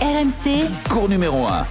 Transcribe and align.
RMC, 0.00 0.70
Cours 0.88 1.08
numéro 1.08 1.44
1. 1.44 1.64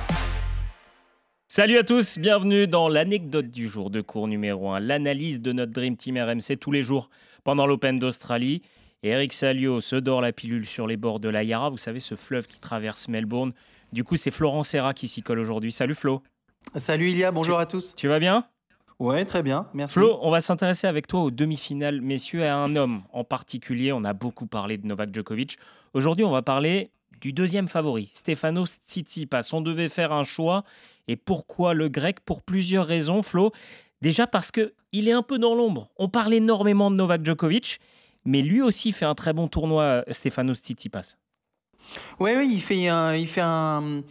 Salut 1.48 1.78
à 1.78 1.84
tous, 1.86 2.20
bienvenue 2.20 2.68
dans 2.68 2.90
l'anecdote 2.90 3.50
du 3.50 3.70
jour 3.70 3.90
de 3.90 4.02
cours 4.02 4.28
numéro 4.28 4.72
1, 4.72 4.82
l'analyse 4.82 5.40
de 5.40 5.54
notre 5.54 5.72
Dream 5.72 5.96
Team 5.96 6.18
RMC 6.18 6.58
tous 6.60 6.72
les 6.72 6.84
jours 6.84 7.10
pendant 7.46 7.66
l'Open 7.66 7.98
d'Australie. 7.98 8.62
Et 9.04 9.10
Eric 9.12 9.32
Salio 9.32 9.80
se 9.80 9.96
dort 9.96 10.20
la 10.20 10.34
pilule 10.34 10.66
sur 10.66 10.86
les 10.86 10.98
bords 10.98 11.22
de 11.22 11.30
la 11.30 11.44
Yarra, 11.44 11.70
vous 11.70 11.78
savez 11.78 12.02
ce 12.02 12.16
fleuve 12.16 12.46
qui 12.46 12.60
traverse 12.60 13.08
Melbourne. 13.08 13.54
Du 13.94 14.04
coup, 14.04 14.18
c'est 14.18 14.32
Florent 14.32 14.64
Serra 14.64 14.94
qui 14.94 15.08
s'y 15.08 15.22
colle 15.22 15.40
aujourd'hui. 15.40 15.72
Salut 15.72 15.96
Flo. 15.96 16.22
Salut 16.76 17.12
Ilia, 17.12 17.32
bonjour 17.32 17.58
à 17.58 17.66
tous. 17.66 17.96
Tu 17.96 18.10
vas 18.10 18.20
bien? 18.20 18.46
Ouais, 19.00 19.24
très 19.24 19.44
bien, 19.44 19.68
merci. 19.74 19.94
Flo, 19.94 20.20
on 20.24 20.30
va 20.30 20.42
s'intéresser 20.42 20.88
avec 20.88 21.08
toi 21.08 21.22
aux 21.22 21.32
demi-finales, 21.32 22.02
messieurs, 22.02 22.44
à 22.44 22.58
un 22.58 22.76
homme 22.76 23.04
en 23.14 23.24
particulier. 23.24 23.94
On 23.94 24.04
a 24.04 24.12
beaucoup 24.12 24.48
parlé 24.48 24.78
de 24.78 24.86
Novak 24.86 25.14
Djokovic. 25.14 25.58
Aujourd'hui, 25.94 26.26
on 26.26 26.32
va 26.32 26.42
parler 26.42 26.92
du 27.20 27.34
deuxième 27.34 27.68
favori, 27.68 28.12
Stefanos 28.14 28.78
Tsitsipas. 28.88 29.50
On 29.54 29.62
devait 29.62 29.90
faire 29.90 30.12
un 30.12 30.24
choix. 30.24 30.64
Et 31.08 31.16
pourquoi 31.16 31.74
le 31.74 31.90
grec? 31.90 32.20
Pour 32.22 32.42
plusieurs 32.42 32.86
raisons, 32.86 33.24
Flo. 33.24 33.52
Déjà 34.02 34.28
parce 34.28 34.52
que 34.52 34.74
il 34.92 35.08
est 35.08 35.14
un 35.14 35.24
peu 35.24 35.40
dans 35.40 35.56
l'ombre. 35.56 35.90
On 35.98 36.10
parle 36.10 36.34
énormément 36.34 36.92
de 36.92 36.96
Novak 36.96 37.26
Djokovic, 37.26 37.80
mais 38.26 38.42
lui 38.42 38.62
aussi 38.62 38.92
fait 38.92 39.06
un 39.06 39.16
très 39.16 39.34
bon 39.34 39.48
tournoi, 39.48 40.04
Stefanos 40.12 40.60
Tsitsipas. 40.60 41.16
Oui, 42.20 42.32
oui, 42.36 42.50
il 42.52 42.62
fait 42.62 42.88
un, 42.88 43.16
il 43.16 43.28
fait 43.28 43.42
un 43.44 44.04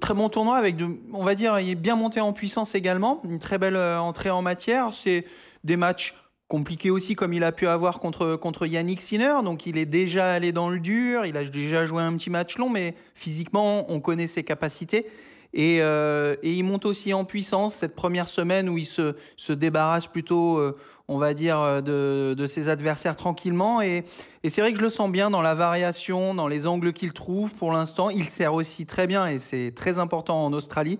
très 0.00 0.14
bon 0.14 0.28
tournoi 0.28 0.56
avec, 0.56 0.76
de, 0.76 0.88
on 1.12 1.24
va 1.24 1.34
dire, 1.34 1.58
il 1.60 1.70
est 1.70 1.74
bien 1.74 1.96
monté 1.96 2.20
en 2.20 2.32
puissance 2.32 2.74
également. 2.74 3.20
Une 3.24 3.38
très 3.38 3.58
belle 3.58 3.76
euh, 3.76 3.98
entrée 3.98 4.30
en 4.30 4.42
matière. 4.42 4.94
C'est 4.94 5.26
des 5.64 5.76
matchs 5.76 6.14
compliqués 6.48 6.90
aussi, 6.90 7.14
comme 7.14 7.32
il 7.32 7.42
a 7.42 7.52
pu 7.52 7.66
avoir 7.66 8.00
contre, 8.00 8.36
contre 8.36 8.66
Yannick 8.66 9.00
Sinner. 9.00 9.34
Donc, 9.44 9.66
il 9.66 9.78
est 9.78 9.86
déjà 9.86 10.32
allé 10.32 10.52
dans 10.52 10.70
le 10.70 10.78
dur. 10.78 11.26
Il 11.26 11.36
a 11.36 11.44
déjà 11.44 11.84
joué 11.84 12.02
un 12.02 12.14
petit 12.16 12.30
match 12.30 12.58
long, 12.58 12.68
mais 12.68 12.94
physiquement, 13.14 13.90
on 13.90 14.00
connaît 14.00 14.26
ses 14.26 14.44
capacités. 14.44 15.06
Et, 15.54 15.80
euh, 15.80 16.34
il 16.42 16.64
monte 16.64 16.84
aussi 16.84 17.14
en 17.14 17.24
puissance 17.24 17.76
cette 17.76 17.94
première 17.94 18.28
semaine 18.28 18.68
où 18.68 18.76
il 18.76 18.86
se, 18.86 19.14
se 19.36 19.52
débarrasse 19.52 20.08
plutôt, 20.08 20.58
euh, 20.58 20.76
on 21.06 21.16
va 21.16 21.32
dire, 21.32 21.82
de, 21.82 22.34
de, 22.36 22.46
ses 22.46 22.68
adversaires 22.68 23.16
tranquillement. 23.16 23.80
Et, 23.80 24.04
c'est 24.46 24.60
vrai 24.60 24.72
que 24.72 24.78
je 24.78 24.84
le 24.84 24.90
sens 24.90 25.10
bien 25.10 25.30
dans 25.30 25.42
la 25.42 25.54
variation, 25.54 26.34
dans 26.34 26.48
les 26.48 26.66
angles 26.66 26.92
qu'il 26.92 27.12
trouve 27.12 27.54
pour 27.54 27.72
l'instant. 27.72 28.10
Il 28.10 28.24
sert 28.24 28.52
aussi 28.52 28.84
très 28.84 29.06
bien 29.06 29.26
et 29.28 29.38
c'est 29.38 29.72
très 29.74 29.98
important 29.98 30.44
en 30.44 30.52
Australie. 30.52 30.98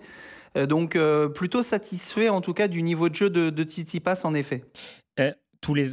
Euh, 0.57 0.65
donc 0.65 0.97
plutôt 1.35 1.61
satisfait 1.61 2.29
en 2.29 2.39
tout 2.39 2.53
cas 2.53 2.69
du 2.69 2.81
niveau 2.81 3.09
de 3.09 3.15
jeu 3.15 3.29
de, 3.29 3.49
de 3.49 3.63
Tsitsipas 3.63 4.21
en 4.23 4.33
effet. 4.33 4.63
Euh, 5.19 5.33
tous 5.61 5.73
les, 5.73 5.85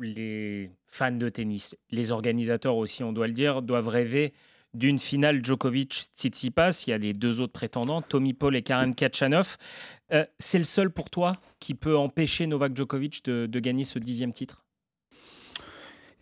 les 0.00 0.70
fans 0.86 1.12
de 1.12 1.28
tennis, 1.28 1.76
les 1.90 2.10
organisateurs 2.10 2.76
aussi, 2.76 3.04
on 3.04 3.12
doit 3.12 3.26
le 3.28 3.32
dire, 3.32 3.62
doivent 3.62 3.88
rêver 3.88 4.32
d'une 4.74 4.98
finale 4.98 5.42
Djokovic-Tsitsipas. 5.44 6.84
Il 6.86 6.90
y 6.90 6.92
a 6.92 6.98
les 6.98 7.12
deux 7.12 7.40
autres 7.40 7.52
prétendants, 7.52 8.02
Tommy 8.02 8.32
Paul 8.32 8.56
et 8.56 8.62
Karen 8.62 8.94
Kachanov. 8.94 9.58
Euh, 10.12 10.24
c'est 10.38 10.58
le 10.58 10.64
seul 10.64 10.90
pour 10.90 11.10
toi 11.10 11.32
qui 11.60 11.74
peut 11.74 11.96
empêcher 11.96 12.46
Novak 12.46 12.76
Djokovic 12.76 13.24
de, 13.24 13.46
de 13.46 13.60
gagner 13.60 13.84
ce 13.84 13.98
dixième 13.98 14.32
titre? 14.32 14.64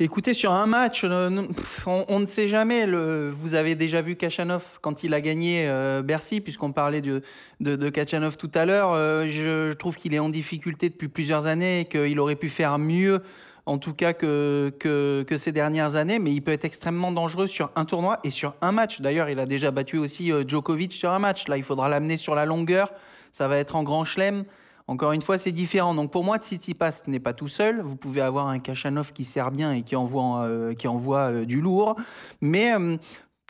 Écoutez, 0.03 0.33
sur 0.33 0.53
un 0.53 0.65
match, 0.65 1.03
euh, 1.05 1.43
on, 1.87 2.21
ne 2.21 2.25
sait 2.25 2.49
jamais. 2.49 2.87
Vous 2.87 3.53
avez 3.53 3.75
déjà 3.75 4.01
vu 4.01 4.17
Kachanov 4.17 4.79
quand 4.81 5.05
il 5.05 5.13
a 5.13 5.21
gagné 5.21 5.69
euh, 5.69 6.01
Bercy, 6.01 6.41
puisqu'on 6.41 6.73
parlait 6.73 7.03
de, 7.03 7.21
de, 7.61 7.89
Kachanov 7.91 8.39
tout 8.39 8.51
à 8.55 8.65
l'heure. 8.65 8.93
Euh, 8.95 9.29
je, 9.29 9.75
trouve 9.75 9.97
qu'il 9.97 10.15
est 10.15 10.19
en 10.19 10.31
difficulté 10.31 10.89
depuis 10.89 11.09
plusieurs 11.09 11.47
années 11.47 11.81
et 11.81 11.85
qu'il 11.85 12.19
aurait 12.19 12.37
pu 12.37 12.49
faire 12.49 12.79
mieux 12.79 13.21
en 13.67 13.77
tout 13.77 13.93
cas 13.93 14.15
que, 14.15 14.73
que, 14.81 15.23
que, 15.29 15.37
ces 15.37 15.53
dernières 15.53 15.97
années, 15.97 16.19
mais 16.19 16.33
il 16.33 16.41
peut 16.41 16.53
être 16.53 16.65
extrêmement 16.65 17.13
dangereux 17.13 17.47
sur 17.47 17.71
un 17.77 17.85
tournoi 17.85 18.21
et 18.25 18.31
sur 18.31 18.55
un 18.63 18.73
match. 18.73 19.03
D'ailleurs, 19.03 19.29
il 19.29 19.39
a 19.39 19.45
déjà 19.45 19.71
battu 19.71 19.99
aussi 19.99 20.33
Djokovic 20.47 20.95
sur 20.95 21.11
un 21.11 21.19
match. 21.19 21.47
Là, 21.47 21.59
il 21.59 21.63
faudra 21.63 21.91
l'amener 21.91 22.17
sur 22.17 22.35
la 22.35 22.47
longueur. 22.47 22.91
Ça 23.33 23.49
va 23.49 23.59
être 23.59 23.77
en 23.77 23.83
grand 23.83 24.07
chelem. 24.07 24.45
Encore 24.91 25.13
une 25.13 25.23
fois, 25.23 25.39
c'est 25.39 25.53
différent. 25.53 25.95
Donc 25.95 26.11
pour 26.11 26.25
moi, 26.25 26.39
Tsitsipas 26.39 27.03
n'est 27.07 27.21
pas 27.21 27.33
tout 27.33 27.47
seul. 27.47 27.81
Vous 27.81 27.95
pouvez 27.95 28.21
avoir 28.21 28.49
un 28.49 28.59
Kachanov 28.59 29.13
qui 29.13 29.25
sert 29.25 29.53
bien 29.53 29.73
et 29.73 29.83
qui 29.83 29.95
envoie, 29.95 30.43
euh, 30.45 30.75
qui 30.75 30.89
envoie 30.89 31.31
euh, 31.31 31.45
du 31.45 31.61
lourd. 31.61 31.95
Mais 32.41 32.75
euh, 32.75 32.97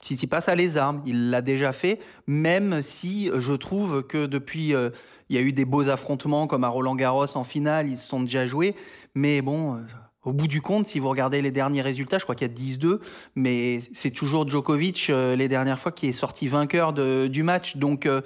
Tsitsipas 0.03 0.45
a 0.49 0.55
les 0.55 0.77
armes. 0.77 1.03
Il 1.07 1.31
l'a 1.31 1.41
déjà 1.41 1.73
fait, 1.73 1.99
même 2.27 2.83
si 2.83 3.31
je 3.35 3.55
trouve 3.55 4.03
que 4.03 4.27
depuis, 4.27 4.75
euh, 4.75 4.91
il 5.31 5.37
y 5.37 5.39
a 5.39 5.43
eu 5.43 5.55
des 5.55 5.65
beaux 5.65 5.89
affrontements 5.89 6.47
comme 6.47 6.63
à 6.63 6.69
Roland 6.69 6.95
Garros 6.95 7.35
en 7.35 7.45
finale, 7.45 7.89
ils 7.89 7.97
se 7.97 8.07
sont 8.07 8.21
déjà 8.21 8.47
joués. 8.47 8.77
Mais 9.15 9.41
bon... 9.41 9.77
Euh, 9.77 9.79
au 10.23 10.35
bout 10.35 10.49
du 10.49 10.61
compte, 10.61 10.87
si 10.87 10.99
vous 10.99 11.09
regardez 11.09 11.41
les 11.41 11.51
derniers 11.51 11.81
résultats, 11.81 12.19
je 12.19 12.25
crois 12.25 12.35
qu'il 12.35 12.47
y 12.47 12.51
a 12.51 12.53
10-2, 12.53 13.01
mais 13.37 13.81
c'est 13.95 14.11
toujours 14.11 14.47
Djokovic, 14.47 15.09
euh, 15.09 15.35
les 15.35 15.49
dernières 15.49 15.79
fois, 15.79 15.93
qui 15.93 16.09
est 16.09 16.13
sorti 16.13 16.47
vainqueur 16.47 16.93
du 16.93 17.43
match. 17.43 17.79
Donc, 17.79 18.05
euh, 18.05 18.21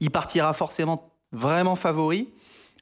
il 0.00 0.10
partira 0.10 0.52
forcément 0.52 1.11
vraiment 1.32 1.76
favori. 1.76 2.28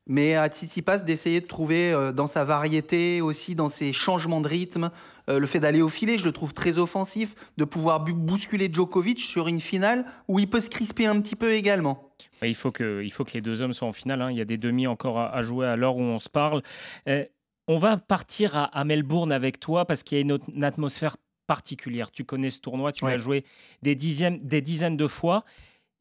Mais 0.07 0.35
à 0.35 0.49
Tsitsipas 0.49 0.99
d'essayer 0.99 1.41
de 1.41 1.47
trouver 1.47 1.93
euh, 1.93 2.11
dans 2.11 2.27
sa 2.27 2.43
variété, 2.43 3.21
aussi 3.21 3.55
dans 3.55 3.69
ses 3.69 3.93
changements 3.93 4.41
de 4.41 4.49
rythme, 4.49 4.91
euh, 5.29 5.39
le 5.39 5.47
fait 5.47 5.61
d'aller 5.61 5.83
au 5.83 5.89
filet, 5.89 6.17
je 6.17 6.25
le 6.25 6.33
trouve 6.33 6.53
très 6.53 6.79
offensif, 6.79 7.35
de 7.59 7.65
pouvoir 7.65 8.01
bousculer 8.01 8.69
Djokovic 8.73 9.21
sur 9.21 9.47
une 9.47 9.61
finale 9.61 10.05
où 10.27 10.39
il 10.39 10.49
peut 10.49 10.61
se 10.61 10.71
crisper 10.71 11.07
un 11.07 11.21
petit 11.21 11.37
peu 11.37 11.53
également. 11.53 12.11
Il 12.43 12.55
faut 12.55 12.73
que, 12.73 13.03
il 13.05 13.11
faut 13.13 13.25
que 13.25 13.33
les 13.35 13.41
deux 13.41 13.63
hommes 13.63 13.73
soient 13.73 13.89
en 13.89 13.93
finale. 13.93 14.23
Hein. 14.23 14.31
Il 14.31 14.39
y 14.39 14.41
a 14.41 14.45
des 14.45 14.57
demi 14.57 14.87
encore 14.87 15.19
à, 15.19 15.35
à 15.35 15.43
jouer 15.43 15.67
à 15.67 15.77
l'heure 15.77 15.97
où 15.97 16.03
on 16.03 16.19
se 16.19 16.29
parle. 16.29 16.63
Euh, 17.07 17.25
on 17.69 17.79
va 17.79 17.97
partir 17.97 18.57
à, 18.57 18.65
à, 18.65 18.85
Melbourne 18.85 19.31
avec 19.31 19.61
toi 19.61 19.85
parce 19.85 20.03
qu'il 20.03 20.19
y 20.19 20.21
a 20.21 20.23
une, 20.23 20.65
atmosphère 20.65 21.17
particulière. 21.47 22.11
Tu 22.11 22.25
connais 22.25 22.51
ce 22.51 22.59
tournoi, 22.59 22.93
tu 22.93 23.05
ouais. 23.05 23.13
l'as 23.13 23.19
joué 23.19 23.45
des 23.83 23.95
dizaines, 23.95 24.41
des 24.43 24.61
dizaines 24.61 24.97
de 24.97 25.07
fois. 25.07 25.45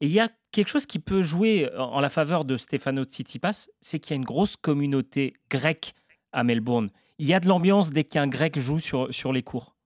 Et 0.00 0.06
il 0.06 0.12
y 0.12 0.20
a 0.20 0.30
quelque 0.50 0.68
chose 0.68 0.86
qui 0.86 0.98
peut 0.98 1.22
jouer 1.22 1.70
en 1.76 2.00
la 2.00 2.08
faveur 2.08 2.44
de 2.44 2.56
Stefano 2.56 3.04
Tsitsipas, 3.04 3.68
c'est 3.80 3.98
qu'il 4.00 4.12
y 4.12 4.14
a 4.14 4.16
une 4.16 4.24
grosse 4.24 4.56
communauté 4.56 5.34
grecque 5.50 5.94
à 6.32 6.42
Melbourne. 6.42 6.90
Il 7.18 7.26
y 7.26 7.34
a 7.34 7.40
de 7.40 7.48
l'ambiance 7.48 7.90
dès 7.90 8.04
qu'un 8.04 8.26
grec 8.26 8.58
joue 8.58 8.78
sur, 8.78 9.12
sur 9.12 9.32
les 9.32 9.42
cours. 9.42 9.76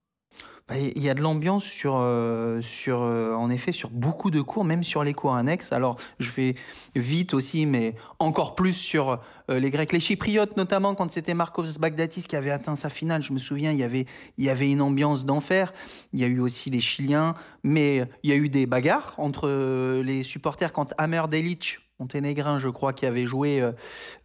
Bah, 0.66 0.78
il 0.78 1.02
y 1.02 1.10
a 1.10 1.14
de 1.14 1.20
l'ambiance 1.20 1.62
sur, 1.62 1.98
euh, 2.00 2.62
sur 2.62 3.02
euh, 3.02 3.34
en 3.34 3.50
effet, 3.50 3.70
sur 3.70 3.90
beaucoup 3.90 4.30
de 4.30 4.40
cours, 4.40 4.64
même 4.64 4.82
sur 4.82 5.04
les 5.04 5.12
cours 5.12 5.34
annexes. 5.34 5.72
Alors, 5.72 5.96
je 6.18 6.30
fais 6.30 6.54
vite 6.94 7.34
aussi, 7.34 7.66
mais 7.66 7.96
encore 8.18 8.54
plus 8.54 8.72
sur 8.72 9.20
euh, 9.50 9.60
les 9.60 9.68
Grecs, 9.68 9.92
les 9.92 10.00
Chypriotes, 10.00 10.56
notamment 10.56 10.94
quand 10.94 11.10
c'était 11.10 11.34
Marcos 11.34 11.78
Bagdatis 11.78 12.22
qui 12.22 12.34
avait 12.34 12.50
atteint 12.50 12.76
sa 12.76 12.88
finale. 12.88 13.22
Je 13.22 13.34
me 13.34 13.38
souviens, 13.38 13.72
il 13.72 13.78
y 13.78 13.82
avait, 13.82 14.06
il 14.38 14.44
y 14.46 14.48
avait 14.48 14.70
une 14.70 14.80
ambiance 14.80 15.26
d'enfer. 15.26 15.74
Il 16.14 16.20
y 16.20 16.24
a 16.24 16.28
eu 16.28 16.40
aussi 16.40 16.70
les 16.70 16.80
Chiliens, 16.80 17.34
mais 17.62 18.08
il 18.22 18.30
y 18.30 18.32
a 18.32 18.36
eu 18.36 18.48
des 18.48 18.64
bagarres 18.64 19.14
entre 19.18 20.00
les 20.00 20.22
supporters 20.22 20.72
quand 20.72 20.94
Amer 20.96 21.28
Delic 21.28 21.80
monténégrin, 22.00 22.58
je 22.58 22.68
crois, 22.68 22.92
qui 22.92 23.06
avait 23.06 23.26
joué 23.26 23.60
euh, 23.60 23.70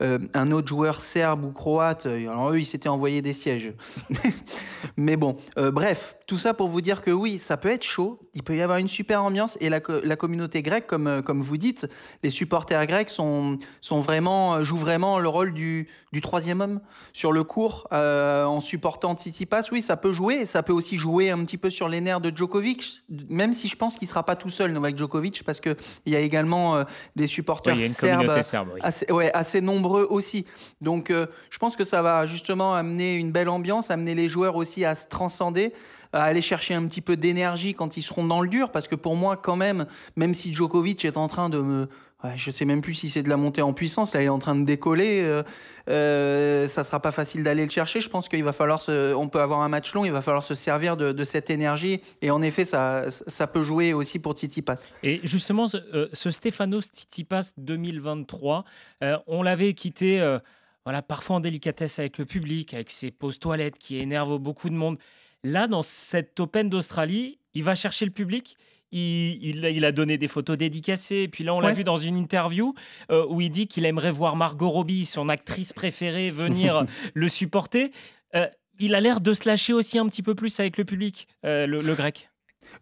euh, 0.02 0.18
un 0.34 0.52
autre 0.52 0.68
joueur 0.68 1.02
serbe 1.02 1.46
ou 1.46 1.52
croate. 1.52 2.08
Alors 2.08 2.52
eux, 2.52 2.60
ils 2.60 2.66
s'étaient 2.66 2.90
envoyés 2.90 3.22
des 3.22 3.34
sièges. 3.34 3.74
Mais 4.98 5.18
bon, 5.18 5.38
euh, 5.58 5.70
bref, 5.70 6.18
tout 6.26 6.40
ça 6.40 6.56
pour 6.56 6.68
vous 6.68 6.82
dire 6.82 7.04
que 7.04 7.12
oui, 7.12 7.38
ça 7.38 7.58
peut 7.58 7.70
être 7.70 7.84
chaud. 7.84 8.20
Il 8.34 8.42
peut 8.42 8.56
y 8.56 8.62
avoir 8.62 8.80
une 8.80 8.88
super 8.88 9.24
ambiance 9.24 9.56
et 9.62 9.70
la, 9.70 9.82
la 10.04 10.16
communauté 10.16 10.64
grecque, 10.64 10.88
comme, 10.88 11.22
comme 11.24 11.42
vous 11.42 11.58
dites, 11.58 11.88
les 12.24 12.32
supporters 12.32 12.86
grecs 12.88 13.10
sont, 13.10 13.60
sont 13.82 14.02
vraiment, 14.02 14.64
jouent 14.64 14.78
vraiment 14.78 15.20
le 15.20 15.30
rôle 15.30 15.54
du, 15.54 15.88
du 16.12 16.22
troisième 16.22 16.62
homme 16.62 16.82
sur 17.14 17.32
le 17.32 17.44
court 17.44 17.88
euh, 17.94 18.46
en 18.46 18.62
supportant 18.62 19.16
Tsitsipas. 19.16 19.64
Oui, 19.72 19.84
ça 19.84 19.96
peut 19.96 20.12
jouer. 20.12 20.48
Ça 20.48 20.64
peut 20.64 20.74
aussi 20.74 20.98
jouer 20.98 21.30
un 21.30 21.44
petit 21.46 21.58
peu 21.58 21.70
sur 21.70 21.88
les 21.88 22.02
nerfs 22.02 22.22
de 22.22 22.36
Djokovic, 22.36 23.04
même 23.30 23.54
si 23.54 23.68
je 23.68 23.76
pense 23.76 23.96
qu'il 23.96 24.08
sera 24.08 24.24
pas 24.24 24.36
tout 24.36 24.50
seul, 24.50 24.72
Novak 24.72 24.98
Djokovic, 24.98 25.44
parce 25.44 25.60
que 25.60 25.76
il 26.06 26.14
y 26.14 26.16
a 26.16 26.20
également 26.20 26.84
des 27.16 27.28
supporters 27.28 27.59
oui, 27.66 27.90
serbes, 27.90 28.42
serbe, 28.42 28.70
oui. 28.74 28.80
assez, 28.84 29.12
ouais, 29.12 29.32
assez 29.34 29.62
nombreux 29.62 30.08
aussi. 30.10 30.46
Donc, 30.82 31.10
euh, 31.10 31.28
je 31.50 31.58
pense 31.58 31.76
que 31.76 31.84
ça 31.84 32.02
va 32.02 32.26
justement 32.26 32.76
amener 32.76 33.16
une 33.16 33.32
belle 33.32 33.50
ambiance, 33.50 33.92
amener 33.92 34.16
les 34.16 34.30
joueurs 34.30 34.56
aussi 34.56 34.86
à 34.86 34.96
se 34.96 35.08
transcender 35.08 35.74
à 36.14 36.24
aller 36.24 36.42
chercher 36.42 36.74
un 36.74 36.86
petit 36.88 37.02
peu 37.02 37.18
d'énergie 37.18 37.74
quand 37.74 37.98
ils 37.98 38.02
seront 38.02 38.26
dans 38.26 38.42
le 38.42 38.48
dur, 38.48 38.72
parce 38.72 38.88
que 38.88 38.96
pour 38.96 39.16
moi, 39.16 39.38
quand 39.38 39.56
même, 39.56 39.86
même 40.16 40.34
si 40.34 40.54
Djokovic 40.54 41.06
est 41.06 41.18
en 41.18 41.28
train 41.28 41.50
de 41.50 41.60
me... 41.60 41.88
Ouais, 42.22 42.34
je 42.36 42.52
sais 42.52 42.66
même 42.66 42.82
plus 42.82 42.96
si 42.96 43.10
c'est 43.10 43.24
de 43.24 43.30
la 43.30 43.38
montée 43.38 43.62
en 43.62 43.72
puissance, 43.72 44.14
là 44.14 44.22
il 44.22 44.26
est 44.26 44.30
en 44.30 44.40
train 44.40 44.56
de 44.56 44.66
décoller, 44.66 45.22
euh, 45.22 45.42
euh, 45.90 46.68
ça 46.68 46.84
sera 46.84 47.02
pas 47.02 47.14
facile 47.14 47.46
d'aller 47.46 47.64
le 47.64 47.70
chercher, 47.70 48.02
je 48.02 48.10
pense 48.10 48.28
qu'il 48.28 48.44
va 48.44 48.52
falloir, 48.52 48.84
on 48.90 49.30
peut 49.30 49.40
avoir 49.40 49.62
un 49.62 49.70
match 49.70 49.94
long, 49.94 50.04
il 50.04 50.12
va 50.12 50.20
falloir 50.20 50.44
se 50.44 50.54
servir 50.54 50.98
de, 50.98 51.24
cette 51.24 51.50
énergie, 51.50 52.02
et 52.22 52.30
en 52.30 52.42
effet 52.42 52.66
ça, 52.66 53.08
peut 53.54 53.62
jouer 53.62 53.94
aussi 53.94 54.20
pour 54.20 54.34
Tsitsipas. 54.34 54.90
Et 55.02 55.22
justement, 55.24 55.70
ce, 55.70 55.78
euh, 55.78 56.10
ce 56.12 56.30
Stefanos 56.30 56.88
Tsitsipas 56.88 57.54
2023, 57.58 58.66
euh, 59.04 59.18
on 59.28 59.42
l'avait 59.42 59.74
quitté... 59.74 60.20
Euh, 60.20 60.40
voilà, 60.86 61.02
parfois 61.02 61.36
en 61.36 61.40
délicatesse 61.40 62.00
avec 62.00 62.18
le 62.18 62.26
public, 62.26 62.74
avec 62.74 62.90
ses 62.90 63.12
pauses 63.12 63.38
toilettes 63.38 63.78
qui 63.78 63.98
énervent 63.98 64.40
beaucoup 64.40 64.70
de 64.70 64.74
monde. 64.74 64.98
Là, 65.44 65.68
dans 65.68 65.84
cette 65.84 66.40
Open 66.40 66.68
d'Australie, 66.68 67.38
il 67.54 67.64
va 67.64 67.76
chercher 67.76 68.06
le 68.06 68.12
public. 68.12 68.58
Il, 68.92 69.38
il, 69.44 69.66
il, 69.66 69.86
a 69.86 69.92
donné 69.92 70.18
des 70.18 70.28
photos 70.28 70.58
dédicacées. 70.58 71.18
Et 71.18 71.28
puis 71.28 71.44
là, 71.44 71.54
on 71.54 71.60
l'a 71.60 71.72
vu 71.72 71.84
dans 71.84 71.98
une 71.98 72.18
interview 72.18 72.74
euh, 73.12 73.26
où 73.30 73.42
il 73.42 73.50
dit 73.50 73.68
qu'il 73.68 73.86
aimerait 73.86 74.12
voir 74.12 74.36
Margot 74.36 74.70
Robbie, 74.70 75.06
son 75.06 75.30
actrice 75.30 75.74
préférée, 75.74 76.32
venir 76.32 76.86
le 77.14 77.30
supporter. 77.30 77.92
Euh, 78.36 78.48
il 78.80 78.96
a 78.96 79.02
l'air 79.02 79.22
de 79.22 79.34
se 79.34 79.48
lâcher 79.48 79.74
aussi 79.74 80.00
un 80.00 80.08
petit 80.08 80.24
peu 80.24 80.36
plus 80.36 80.60
avec 80.60 80.78
le 80.78 80.86
public, 80.86 81.28
euh, 81.46 81.68
le, 81.68 81.80
le 81.80 81.94
grec. 81.94 82.30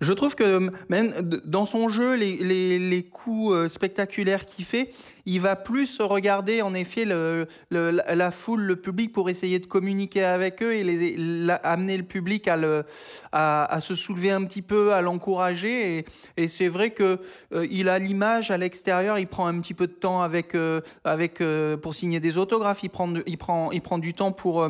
Je 0.02 0.14
trouve 0.14 0.36
que 0.36 0.70
même 0.90 1.12
dans 1.46 1.66
son 1.66 1.88
jeu, 1.88 2.16
les, 2.16 2.38
les, 2.38 2.80
les 2.80 3.04
coups 3.04 3.68
spectaculaires 3.68 4.46
qu'il 4.46 4.66
fait, 4.66 4.90
il 5.28 5.42
va 5.42 5.58
plus 5.58 6.00
regarder 6.00 6.62
en 6.62 6.74
effet 6.74 7.04
la 7.06 8.32
foule, 8.32 8.62
le 8.62 8.76
public 8.78 9.12
pour 9.12 9.30
essayer 9.30 9.60
de 9.60 9.66
communiquer 9.66 10.24
avec 10.24 10.64
eux 10.64 10.74
et 10.74 10.86
les, 10.86 11.50
amener 11.64 11.98
le 11.98 12.04
public 12.04 12.48
à, 12.48 12.56
le, 12.56 12.86
à, 13.34 13.78
se 13.82 13.94
soulever 13.94 14.32
un 14.32 14.46
petit 14.46 14.62
peu, 14.62 14.94
à 14.94 15.02
l'encourager. 15.02 16.06
Et, 16.38 16.48
c'est 16.48 16.70
vrai 16.70 16.92
que 16.92 17.20
euh, 17.54 17.68
il 17.70 17.90
a 17.90 18.00
l'image 18.00 18.52
à 18.52 18.58
l'extérieur, 18.58 19.20
il 19.20 19.28
prend 19.28 19.48
un 19.48 19.60
petit 19.60 19.74
peu 19.74 19.88
de 19.88 19.92
temps 19.92 20.22
avec, 20.22 20.56
euh, 20.56 20.80
avec, 21.04 21.44
pour 21.82 21.94
signer 21.94 22.22
des 22.22 22.38
autographes, 22.38 22.80
il 22.84 22.90
prend, 22.90 23.14
il 23.26 23.38
prend, 23.38 23.72
il 23.72 23.82
prend 23.82 23.98
du 23.98 24.14
temps 24.14 24.32
pour 24.32 24.66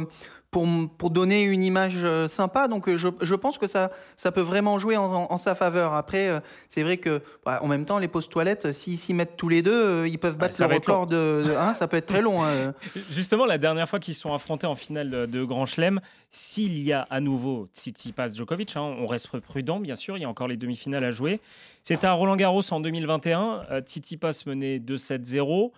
pour, 0.97 1.09
donner 1.09 1.43
une 1.43 1.63
image 1.63 1.99
euh, 2.03 2.27
sympa. 2.27 2.67
Donc 2.67 2.87
euh, 2.87 2.97
je, 2.97 3.35
pense 3.35 3.57
que 3.57 3.67
ça, 3.67 3.91
ça 4.15 4.31
peut 4.31 4.41
vraiment 4.41 4.77
jouer 4.77 4.97
en, 4.97 5.37
sa 5.37 5.55
faveur. 5.55 5.93
Après, 5.93 6.29
euh, 6.29 6.39
c'est 6.67 6.83
vrai 6.83 6.97
que 6.97 7.21
bah, 7.45 7.59
en 7.61 7.67
même 7.67 7.85
temps, 7.85 7.99
les 7.99 8.07
pauses 8.07 8.29
toilettes, 8.29 8.71
s'ils 8.71 8.97
s'y 8.97 9.13
mettent 9.13 9.37
tous 9.37 9.49
les 9.49 9.61
deux, 9.61 10.07
ils 10.07 10.17
peuvent 10.17 10.37
le 10.59 10.65
record 10.65 11.07
de, 11.07 11.55
hein, 11.57 11.73
ça 11.73 11.87
peut 11.87 11.97
être 11.97 12.05
très 12.05 12.21
long. 12.21 12.43
Hein. 12.43 12.73
Justement, 13.11 13.45
la 13.45 13.57
dernière 13.57 13.87
fois 13.87 13.99
qu'ils 13.99 14.13
se 14.13 14.21
sont 14.21 14.33
affrontés 14.33 14.67
en 14.67 14.75
finale 14.75 15.27
de, 15.27 15.43
Grand 15.43 15.65
Chelem, 15.65 15.99
s'il 16.31 16.79
y 16.79 16.93
a 16.93 17.07
à 17.09 17.19
nouveau 17.19 17.69
Tsitsipas 17.73 18.29
Djokovic, 18.29 18.75
hein, 18.75 18.81
on 18.81 19.07
reste 19.07 19.39
prudent, 19.39 19.79
bien 19.79 19.95
sûr, 19.95 20.17
il 20.17 20.21
y 20.21 20.25
a 20.25 20.29
encore 20.29 20.47
les 20.47 20.57
demi-finales 20.57 21.03
à 21.03 21.11
jouer. 21.11 21.39
C'était 21.83 22.07
à 22.07 22.13
Roland 22.13 22.35
Garros 22.35 22.61
en 22.71 22.79
2021. 22.79 23.81
Tsitsipas 23.85 24.43
menait 24.45 24.79
2-7-0. 24.79 25.71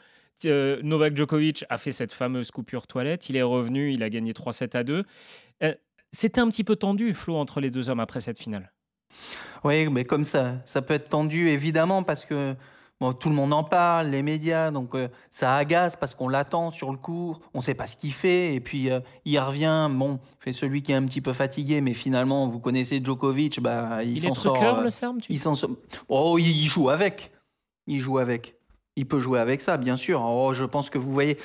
Euh, 0.46 0.80
Novak 0.84 1.16
Djokovic 1.16 1.66
a 1.70 1.78
fait 1.78 1.92
cette 1.92 2.14
fameuse 2.14 2.52
coupure 2.52 2.88
toilette. 2.88 3.30
Il 3.30 3.36
est 3.36 3.42
revenu, 3.42 3.94
il 3.94 4.04
a 4.04 4.10
gagné 4.10 4.32
3-7 4.32 4.78
à 4.78 4.84
2. 4.84 5.04
Euh, 5.64 5.74
c'était 6.12 6.42
un 6.42 6.50
petit 6.50 6.64
peu 6.64 6.76
tendu, 6.76 7.14
Flo, 7.14 7.36
entre 7.36 7.60
les 7.60 7.72
deux 7.72 7.90
hommes 7.90 8.00
après 8.00 8.22
cette 8.22 8.40
finale? 8.40 8.72
Oui, 9.64 9.90
mais 9.90 10.06
comme 10.06 10.24
ça, 10.24 10.58
ça 10.66 10.82
peut 10.82 10.94
être 10.94 11.10
tendu 11.10 11.50
évidemment 11.50 12.04
parce 12.04 12.26
que 12.26 12.56
bon, 13.00 13.14
tout 13.14 13.30
le 13.30 13.36
monde 13.36 13.54
en 13.54 13.64
parle, 13.64 14.08
les 14.08 14.22
médias, 14.22 14.72
donc 14.72 14.96
euh, 14.96 15.08
ça 15.30 15.56
agace 15.56 15.96
parce 15.96 16.16
qu'on 16.16 16.28
l'attend 16.28 16.72
sur 16.72 16.92
le 16.92 16.98
cours, 16.98 17.40
on 17.54 17.60
ne 17.60 17.64
sait 17.64 17.74
pas 17.74 17.88
ce 17.88 17.98
qu'il 17.98 18.14
fait, 18.14 18.54
et 18.56 18.60
puis 18.60 18.90
il 19.26 19.40
revient, 19.40 19.90
bon, 19.92 20.20
fait 20.40 20.54
celui 20.54 20.82
qui 20.82 20.92
est 20.92 20.96
un 20.96 21.06
petit 21.06 21.22
peu 21.22 21.34
fatigué, 21.34 21.82
mais 21.82 21.94
finalement, 21.94 22.48
vous 22.48 22.60
connaissez 22.60 23.02
Djokovic, 23.04 23.60
bah, 23.62 24.04
il, 24.04 24.22
s'en 24.22 24.34
sort. 24.34 24.82
le 24.82 24.90
serme, 24.90 25.20
il 25.30 25.40
s'en 25.40 25.54
Oh, 26.08 26.38
il 26.40 26.66
joue 26.66 26.90
avec. 26.90 27.32
Il 27.88 28.00
joue 28.00 28.20
avec. 28.20 28.60
Il 28.96 29.08
peut 29.08 29.22
jouer 29.22 29.40
avec 29.40 29.62
ça, 29.62 29.78
bien 29.78 29.96
sûr. 29.96 30.22
Oh, 30.22 30.54
je 30.54 30.66
pense 30.66 30.90
que 30.90 30.98
vous 30.98 31.12
voyez, 31.12 31.38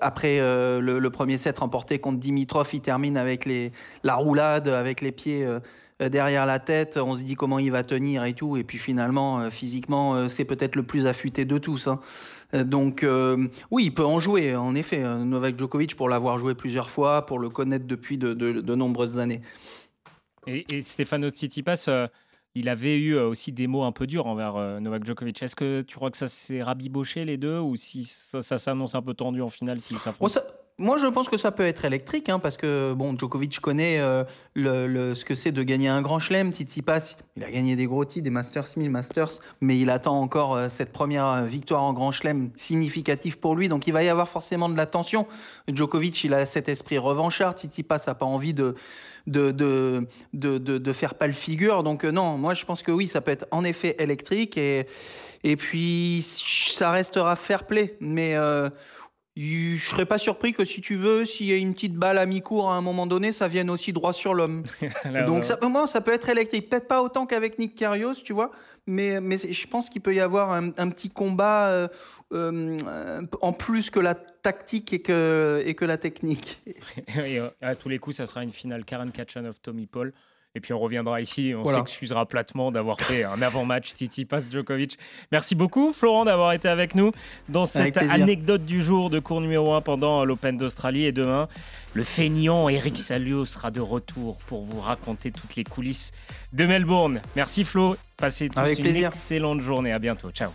après 0.00 0.38
euh, 0.38 0.80
le, 0.80 1.10
premier 1.10 1.38
set 1.38 1.58
remporté 1.58 1.98
contre 1.98 2.20
Dimitrov, 2.20 2.70
il 2.72 2.80
termine 2.80 3.16
avec 3.16 3.46
les, 3.46 3.72
la 4.04 4.14
roulade, 4.14 4.68
avec 4.68 5.00
les 5.00 5.10
pieds 5.10 5.44
euh, 5.44 5.58
derrière 6.00 6.46
la 6.46 6.58
tête. 6.58 6.96
On 6.96 7.14
se 7.14 7.22
dit 7.22 7.34
comment 7.34 7.58
il 7.58 7.70
va 7.70 7.84
tenir 7.84 8.24
et 8.24 8.34
tout. 8.34 8.56
Et 8.56 8.64
puis 8.64 8.78
finalement, 8.78 9.40
euh, 9.40 9.50
physiquement, 9.50 10.28
c'est 10.28 10.44
peut-être 10.44 10.76
le 10.76 10.82
plus 10.82 11.06
affûté 11.06 11.44
de 11.44 11.58
tous. 11.58 11.88
Hein. 11.88 12.00
Donc 12.52 13.04
oui, 13.70 13.84
il 13.84 13.94
peut 13.94 14.04
en 14.04 14.18
jouer, 14.18 14.54
en 14.54 14.74
effet. 14.74 15.02
Novak 15.02 15.58
Djokovic, 15.58 15.96
pour 15.96 16.08
l'avoir 16.08 16.38
joué 16.38 16.54
plusieurs 16.54 16.90
fois, 16.90 17.26
pour 17.26 17.38
le 17.38 17.48
connaître 17.48 17.86
depuis 17.86 18.18
de, 18.18 18.32
de, 18.32 18.74
nombreuses 18.74 19.18
années. 19.18 19.40
Et, 20.46 20.64
et 20.70 20.82
Stefano 20.82 21.30
Tsitsipas 21.30 21.88
il 22.54 22.68
avait 22.68 22.96
eu 22.96 23.16
euh, 23.16 23.28
aussi 23.28 23.52
des 23.52 23.66
mots 23.66 23.82
un 23.82 23.92
peu 23.92 24.06
durs 24.06 24.26
envers 24.26 24.56
euh, 24.56 24.80
Novak 24.80 25.04
Djokovic. 25.04 25.42
Est-ce 25.42 25.56
que 25.56 25.82
tu 25.82 25.96
crois 25.96 26.10
que 26.10 26.16
ça 26.16 26.28
s'est 26.28 26.62
rabiboché 26.62 27.24
les 27.24 27.36
deux 27.36 27.58
ou 27.58 27.76
si 27.76 28.04
ça, 28.04 28.58
s'annonce 28.58 28.94
un 28.94 29.02
peu 29.02 29.14
tendu 29.14 29.42
en 29.42 29.48
finale 29.48 29.80
s'ils 29.80 29.98
s'affrontent 29.98 30.40
moi, 30.76 30.96
je 30.96 31.06
pense 31.06 31.28
que 31.28 31.36
ça 31.36 31.52
peut 31.52 31.62
être 31.62 31.84
électrique, 31.84 32.28
hein, 32.28 32.40
parce 32.40 32.56
que 32.56 32.94
bon, 32.94 33.16
Djokovic 33.16 33.60
connaît 33.60 34.00
euh, 34.00 34.24
le, 34.54 35.14
ce 35.14 35.24
que 35.24 35.34
c'est 35.34 35.52
de 35.52 35.62
gagner 35.62 35.86
un 35.86 36.02
grand 36.02 36.18
chelem. 36.18 36.52
Tsitsipas, 36.52 37.14
il 37.36 37.44
a 37.44 37.50
gagné 37.50 37.76
des 37.76 37.86
gros 37.86 38.04
titres, 38.04 38.24
des 38.24 38.30
Masters 38.30 38.66
1000, 38.76 38.90
Masters, 38.90 39.38
mais 39.60 39.78
il 39.78 39.88
attend 39.88 40.20
encore 40.20 40.58
cette 40.68 40.92
première 40.92 41.44
victoire 41.44 41.84
en 41.84 41.92
grand 41.92 42.10
chelem 42.10 42.50
significative 42.56 43.38
pour 43.38 43.54
lui. 43.54 43.68
Donc, 43.68 43.86
il 43.86 43.92
va 43.92 44.02
y 44.02 44.08
avoir 44.08 44.28
forcément 44.28 44.68
de 44.68 44.76
la 44.76 44.86
tension. 44.86 45.28
Djokovic, 45.68 46.24
il 46.24 46.34
a 46.34 46.44
cet 46.44 46.68
esprit 46.68 46.98
revanchard. 46.98 47.52
Tsitsipas 47.52 48.02
n'a 48.08 48.16
pas 48.16 48.26
envie 48.26 48.54
de 48.54 48.74
de, 49.26 49.52
de, 49.52 50.06
de, 50.34 50.58
de, 50.58 50.92
faire 50.92 51.14
pas 51.14 51.26
le 51.26 51.32
figure. 51.32 51.82
Donc 51.82 52.04
euh, 52.04 52.10
non, 52.10 52.36
moi 52.36 52.52
je 52.52 52.64
pense 52.66 52.82
que 52.82 52.92
oui, 52.92 53.08
ça 53.08 53.22
peut 53.22 53.30
être 53.30 53.46
en 53.50 53.64
effet 53.64 53.96
électrique 53.98 54.58
et, 54.58 54.86
et 55.44 55.56
puis 55.56 56.22
ça 56.22 56.90
restera 56.90 57.34
fair 57.36 57.66
play. 57.66 57.96
Mais 58.00 58.36
euh, 59.36 59.76
je 59.76 59.84
serais 59.84 60.06
pas 60.06 60.18
surpris 60.18 60.52
que 60.52 60.64
si 60.64 60.80
tu 60.80 60.96
veux, 60.96 61.24
s'il 61.24 61.46
y 61.46 61.52
a 61.52 61.56
une 61.56 61.74
petite 61.74 61.94
balle 61.94 62.18
à 62.18 62.26
mi-cours 62.26 62.70
à 62.70 62.76
un 62.76 62.80
moment 62.80 63.06
donné, 63.06 63.32
ça 63.32 63.48
vienne 63.48 63.70
aussi 63.70 63.92
droit 63.92 64.12
sur 64.12 64.34
l'homme. 64.34 64.62
Donc 65.26 65.44
ça, 65.44 65.58
moi, 65.62 65.86
ça 65.86 66.00
peut 66.00 66.12
être 66.12 66.28
électrique. 66.28 66.70
Peut-être 66.70 66.88
pas 66.88 67.02
autant 67.02 67.26
qu'avec 67.26 67.58
Nick 67.58 67.74
Kyrgios, 67.74 68.14
tu 68.24 68.32
vois, 68.32 68.52
mais, 68.86 69.20
mais 69.20 69.38
je 69.38 69.66
pense 69.66 69.90
qu'il 69.90 70.02
peut 70.02 70.14
y 70.14 70.20
avoir 70.20 70.52
un, 70.52 70.70
petit 70.90 71.10
combat 71.10 71.68
euh, 71.68 71.88
euh, 72.32 73.22
en 73.40 73.52
plus 73.52 73.90
que 73.90 74.00
la 74.00 74.14
tactique 74.14 74.92
et 74.92 75.00
que, 75.00 75.62
et 75.64 75.74
que 75.74 75.84
la 75.84 75.96
technique. 75.96 76.62
à 77.60 77.74
tous 77.74 77.88
les 77.88 77.98
coups, 77.98 78.16
ça 78.16 78.26
sera 78.26 78.42
une 78.42 78.52
finale 78.52 78.84
Karen 78.84 79.10
Kachanov, 79.10 79.58
Tommy 79.60 79.86
Paul. 79.86 80.12
Et 80.56 80.60
puis 80.60 80.72
on 80.72 80.78
reviendra 80.78 81.20
ici, 81.20 81.52
on 81.56 81.66
s'excusera 81.66 82.26
platement 82.26 82.70
d'avoir 82.70 83.00
fait 83.00 83.24
un 83.24 83.42
avant-match 83.42 83.90
City 83.90 84.24
passe 84.24 84.44
Djokovic. 84.50 84.98
Merci 85.32 85.56
beaucoup 85.56 85.92
Florent 85.92 86.24
d'avoir 86.24 86.52
été 86.52 86.68
avec 86.68 86.94
nous 86.94 87.10
dans 87.48 87.66
cette 87.66 87.96
anecdote 87.96 88.64
du 88.64 88.82
jour 88.82 89.10
de 89.10 89.18
cours 89.18 89.40
numéro 89.40 89.74
1 89.74 89.80
pendant 89.80 90.24
l'Open 90.24 90.56
d'Australie. 90.56 91.04
Et 91.06 91.12
demain, 91.12 91.48
le 91.92 92.04
feignant 92.04 92.68
Eric 92.68 92.98
Salio 92.98 93.44
sera 93.44 93.72
de 93.72 93.80
retour 93.80 94.36
pour 94.46 94.64
vous 94.64 94.80
raconter 94.80 95.32
toutes 95.32 95.56
les 95.56 95.64
coulisses 95.64 96.12
de 96.52 96.64
Melbourne. 96.64 97.20
Merci 97.34 97.64
Flo, 97.64 97.96
passez 98.16 98.48
tous 98.48 98.78
une 98.78 98.96
excellente 98.96 99.60
journée. 99.60 99.92
À 99.92 99.98
bientôt. 99.98 100.30
Ciao. 100.30 100.50